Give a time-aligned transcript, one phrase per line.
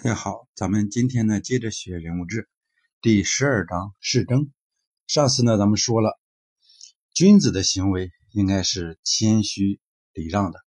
[0.00, 2.48] 大家好，咱们今天呢接着学人物志
[3.00, 4.52] 第十二章世争。
[5.08, 6.20] 上次呢咱们说了，
[7.12, 9.80] 君子的行为应该是谦虚
[10.12, 10.60] 礼让的。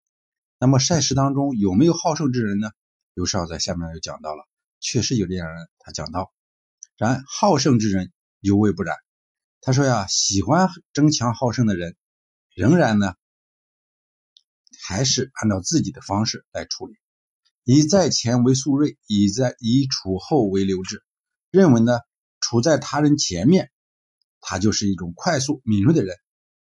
[0.60, 2.72] 那么赛事当中有没有好胜之人呢？
[3.14, 4.46] 刘少在下面又讲到了，
[4.82, 5.70] 确实有这样人。
[5.80, 6.34] 他讲到，
[6.98, 8.12] 然好胜之人
[8.42, 8.98] 尤为不然。
[9.62, 11.96] 他说呀，喜欢争强好胜的人，
[12.54, 13.14] 仍然呢
[14.84, 16.96] 还是按照自己的方式来处理。
[17.64, 21.04] 以在前为速锐，以在以处后为留置。
[21.52, 22.00] 认为呢，
[22.40, 23.72] 处在他人前面，
[24.40, 26.16] 他就是一种快速敏锐的人；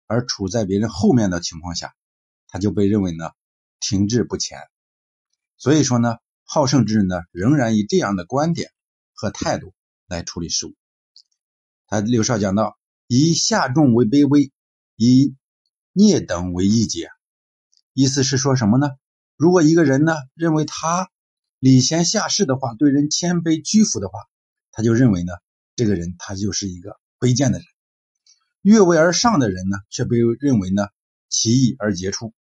[0.06, 1.95] 而处在别人后面的情况下，
[2.48, 3.30] 他就被认为呢
[3.78, 4.58] 停滞不前。
[5.56, 8.70] 所以说呢，好胜之人呢，仍然以这样的观点
[9.12, 9.74] 和态度
[10.09, 10.74] 来处理事物。
[11.86, 14.50] 他刘少讲到，以下重为卑微，
[14.96, 15.34] 以
[15.92, 17.10] 劣等为义节，
[17.92, 18.88] 意思是说什么呢？
[19.40, 21.08] 如果一个人呢认为他
[21.60, 24.18] 礼贤下士的话，对人谦卑屈服的话，
[24.70, 25.32] 他就认为呢
[25.76, 27.65] 这个人他就是一个卑贱的人；
[28.60, 30.88] 越位而上的人呢，却被认为呢
[31.30, 32.34] 奇异而杰出。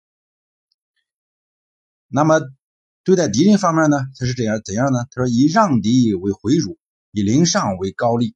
[2.10, 2.42] 那么
[3.06, 5.06] 对待敌人方面呢，他是这样怎样呢？
[5.10, 6.78] 他说以让敌为回辱，
[7.14, 8.36] 以凌上为高丽。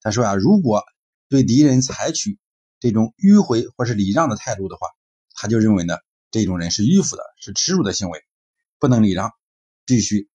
[0.00, 0.84] 他说啊，如果
[1.28, 2.38] 对敌人采取
[2.78, 4.86] 这种迂回或是礼让的态度的话，
[5.34, 5.98] 他就认为呢。
[6.30, 8.24] 这种人是迂腐的，是耻辱的行为，
[8.78, 9.32] 不能礼让，
[9.84, 10.28] 必须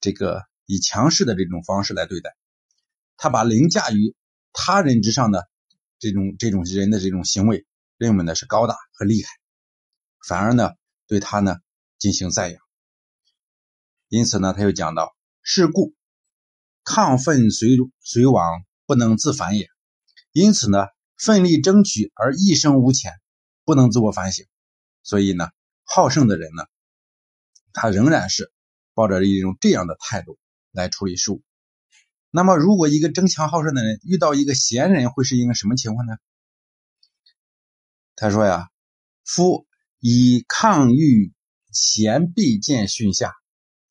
[0.00, 2.34] 这个以强势的这种方式来对待。
[3.16, 4.14] 他把凌驾于
[4.52, 5.48] 他人之上的
[5.98, 9.28] 这种这种人的这种行为，认为呢是高大和厉害，
[10.26, 10.70] 反而呢
[11.06, 11.56] 对他呢
[11.98, 12.60] 进行赞扬。
[14.08, 15.94] 因此呢，他又讲到：是故
[16.84, 19.68] 亢奋随随往，不能自反也。
[20.32, 20.86] 因此呢，
[21.16, 23.12] 奋力争取而一生无前，
[23.64, 24.46] 不能自我反省。
[25.04, 25.50] 所以呢，
[25.84, 26.64] 好胜的人呢，
[27.72, 28.50] 他仍然是
[28.94, 30.38] 抱着一种这样的态度
[30.72, 31.42] 来处理事物。
[32.30, 36.16] 那么，如果一个争强好胜的人遇到一个贤人，会是一个什么情况呢？
[38.16, 38.70] 他说呀
[39.24, 39.66] ：“夫
[40.00, 41.32] 以抗御
[41.70, 43.32] 贤必见训下。”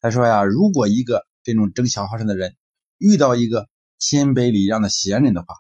[0.01, 2.57] 他说呀，如果一个这种争强好胜的人
[2.97, 5.55] 遇到一个谦卑礼让的贤人的话，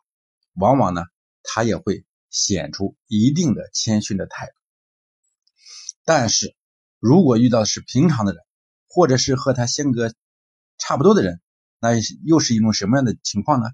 [0.55, 1.03] 往往呢，
[1.43, 4.53] 他也会显出一定的谦逊的态度。
[6.05, 6.55] 但是，
[6.99, 8.41] 如果遇到的是平常的人，
[8.89, 10.13] 或者是和他性格
[10.77, 11.41] 差不多的人，
[11.79, 11.91] 那
[12.25, 13.69] 又是一种什么样的情况呢？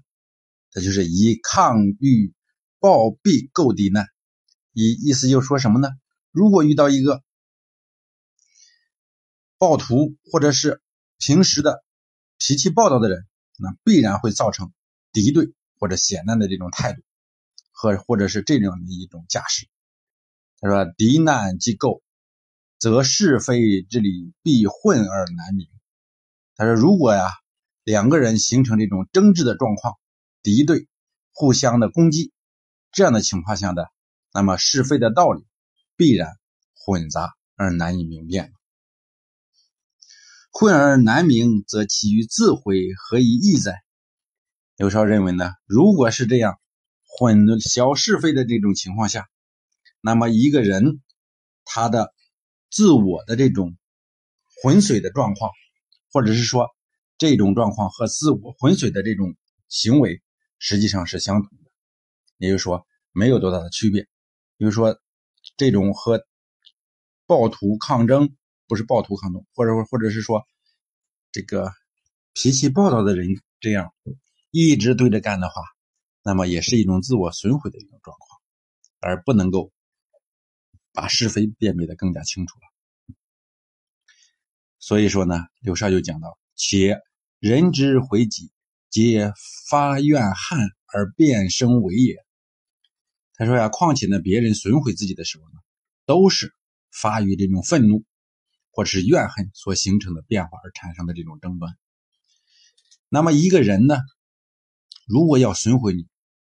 [0.70, 2.32] 这就是以抗御
[2.78, 4.06] 暴毙构敌难。
[4.72, 5.88] 意意思就是说什么呢？
[6.30, 7.24] 如果遇到一个
[9.58, 10.80] 暴徒，或者是
[11.18, 11.82] 平时的
[12.38, 13.26] 脾气暴躁的人，
[13.58, 14.72] 那必然会造成
[15.12, 17.02] 敌对或者险难的这种态度，
[17.72, 19.68] 和或者是这样的一种架势。
[20.60, 22.02] 他说：“敌难即构。”
[22.80, 25.68] 则是非之理必混而难明。
[26.56, 27.28] 他说：“如果呀，
[27.84, 29.98] 两个人形成这种争执的状况，
[30.42, 30.88] 敌对、
[31.32, 32.32] 互相的攻击，
[32.90, 33.90] 这样的情况下的，
[34.32, 35.44] 那么是非的道理
[35.94, 36.38] 必然
[36.74, 38.54] 混杂而难以明辨。
[40.50, 43.82] 混而难明，则其于自毁何以易哉？”
[44.78, 46.58] 刘少认为呢，如果是这样
[47.04, 49.28] 混淆是非的这种情况下，
[50.00, 51.02] 那么一个人
[51.66, 52.14] 他的。
[52.70, 53.76] 自我的这种
[54.62, 55.50] 浑水的状况，
[56.12, 56.68] 或者是说
[57.18, 59.34] 这种状况和自我浑水的这种
[59.68, 60.22] 行为，
[60.58, 61.70] 实际上是相同的，
[62.38, 64.02] 也就是说没有多大的区别。
[64.56, 65.00] 比如说
[65.56, 66.24] 这种和
[67.26, 68.36] 暴徒抗争，
[68.68, 70.44] 不是暴徒抗争，或者或者是说
[71.32, 71.72] 这个
[72.34, 73.92] 脾气暴躁的人这样
[74.50, 75.62] 一直对着干的话，
[76.22, 78.40] 那么也是一种自我损毁的一种状况，
[79.00, 79.72] 而不能够。
[80.92, 83.14] 把是非辨别的更加清楚了，
[84.78, 87.00] 所以说呢，刘少就讲到：且
[87.38, 88.50] 人之回己，
[88.88, 89.32] 皆
[89.68, 92.16] 发怨恨而变生为也。
[93.34, 95.60] 他说呀，况且呢，别人损毁自己的时候呢，
[96.06, 96.54] 都是
[96.90, 98.04] 发于这种愤怒
[98.72, 101.78] 或者是怨恨所形成的变化而产生的这种争端。
[103.08, 103.96] 那么一个人呢，
[105.06, 106.06] 如果要损毁你，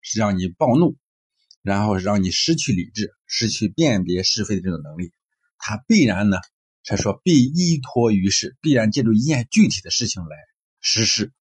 [0.03, 0.97] 是让你暴怒。
[1.67, 5.11] 然后让你失去理智，失去辨别是非的这种能力，
[5.59, 6.39] 他必然呢，
[6.85, 10.37] 他说必依托于事，必然借助一件具体的事情来
[10.79, 11.33] 实施，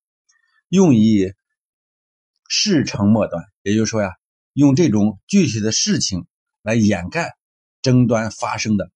[0.67, 1.31] 用以
[2.49, 4.13] 事成末端，也就是说呀，
[4.53, 6.25] 用这种具体的事情
[6.63, 7.35] 来掩盖
[7.83, 8.91] 争端发生的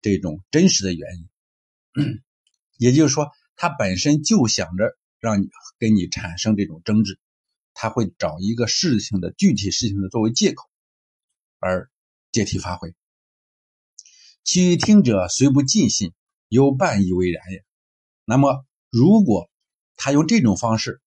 [0.00, 1.08] 这种真实的原
[1.94, 2.22] 因，
[2.76, 7.20] 也就是说，他本身就想着让你跟你产生这种争执，
[7.72, 10.68] 他会找一个事情的具体事情的作为借口。
[11.62, 11.88] 而
[12.32, 12.92] 借题发挥，
[14.42, 16.12] 其余听者虽不尽信，
[16.48, 17.64] 有半以为然也。
[18.24, 19.48] 那么，如果
[19.94, 21.00] 他用这种方式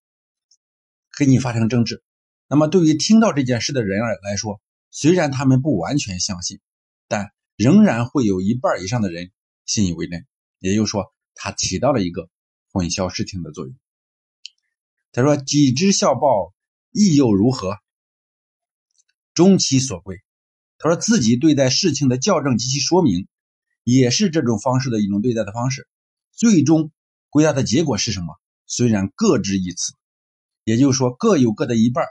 [1.12, 2.02] 跟你发生争执，
[2.48, 4.62] 那么对于听到这件事的人儿来说，
[4.92, 6.62] 虽然他们不完全相信，
[7.10, 9.34] 但仍然会有一半以上的人
[9.66, 10.26] 信以为真。
[10.60, 12.30] 也就是说，他起到了一个
[12.72, 13.76] 混淆视听的作用。
[15.12, 16.54] 他说：“己知孝报，
[16.92, 17.78] 亦又如何？
[19.34, 20.22] 终其所归。”
[20.86, 23.28] 他说自己对待事情的校正及其说明，
[23.84, 25.88] 也是这种方式的一种对待的方式。
[26.32, 26.92] 最终
[27.32, 28.36] 归纳的结果是什么？
[28.68, 29.94] 虽然各执一词，
[30.64, 32.06] 也就是说各有各的一半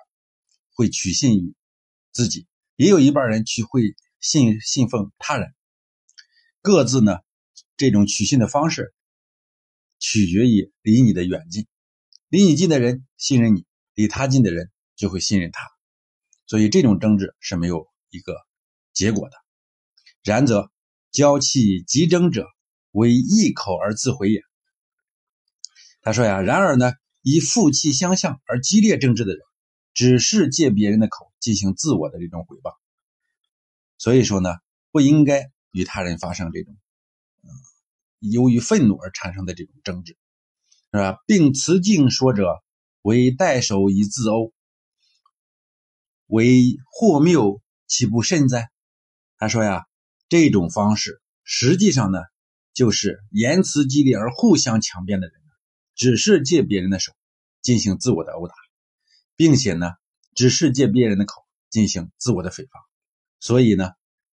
[0.73, 1.55] 会取信于
[2.11, 5.55] 自己，也有一半人去会信信奉他人。
[6.61, 7.19] 各自呢，
[7.77, 8.93] 这种取信的方式
[10.00, 11.69] 取决于离你的远近。
[12.29, 15.61] 离你近的人信任你，离他近的人就会信任他。
[16.49, 18.35] 所以这种争执是没有一个。
[18.94, 19.37] 结果的，
[20.23, 20.70] 然则
[21.11, 22.46] 交气急争者，
[22.93, 24.41] 为一口而自毁也。
[26.00, 29.41] 他说呀，然而呢，以负气相向而激烈争执的人，
[29.93, 32.73] 只是借别人的口进行自我的这种毁谤。
[33.99, 34.50] 所以说呢，
[34.91, 36.76] 不应该与他人发生这种，
[38.20, 40.17] 由于愤怒而产生的这种争执，
[40.93, 41.19] 是吧？
[41.26, 42.62] 并辞敬说者，
[43.02, 44.52] 为代首以自殴，
[46.26, 48.70] 为祸谬，岂不甚哉？
[49.44, 49.85] 他说呀，
[50.31, 52.19] 这种方式实际上呢，
[52.73, 55.37] 就是言辞激烈而互相强辩的人，
[55.94, 57.12] 只是借别人的手
[57.61, 58.55] 进行自我的殴打，
[59.37, 59.91] 并且呢，
[60.35, 62.70] 只是借别人的口进行自我的诽谤。
[63.38, 63.91] 所以呢，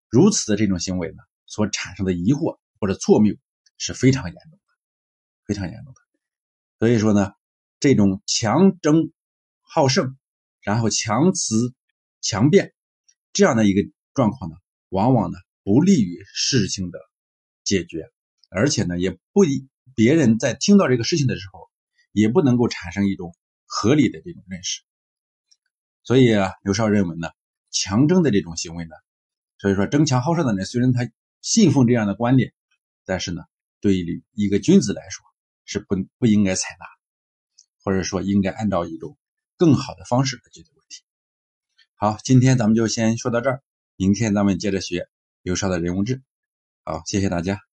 [0.08, 3.36] 如此的这种行为呢，所产生的疑惑或者错谬
[3.78, 4.60] 是非常严重的，
[5.46, 6.00] 非常严重的。
[6.80, 7.34] 所以说呢，
[7.82, 9.12] 这种强争
[9.60, 10.18] 好胜，
[10.62, 11.74] 然后强词
[12.22, 12.74] 强辩
[13.34, 13.82] 这样的一个
[14.14, 14.56] 状况呢。
[14.92, 17.00] 往往呢不利于事情的
[17.64, 18.12] 解决，
[18.50, 19.46] 而且呢也不
[19.96, 21.70] 别人在听到这个事情的时候，
[22.12, 23.34] 也不能够产生一种
[23.66, 24.82] 合理的这种认识。
[26.04, 27.30] 所以啊，刘少认为呢，
[27.70, 28.94] 强争的这种行为呢，
[29.60, 31.10] 所以说争强好胜的人虽然他
[31.40, 32.54] 信奉这样的观点，
[33.06, 33.44] 但是呢，
[33.80, 35.24] 对于一个君子来说
[35.64, 36.86] 是不不应该采纳，
[37.82, 39.18] 或者说应该按照一种
[39.56, 41.02] 更好的方式来解决问题。
[41.96, 43.64] 好，今天咱们就先说到这儿。
[44.02, 45.08] 明天咱们接着学
[45.44, 46.24] 刘少的人物志，
[46.84, 47.71] 好，谢谢大家。